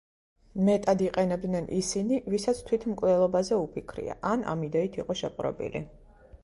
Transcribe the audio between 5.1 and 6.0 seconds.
შეპყრობილი.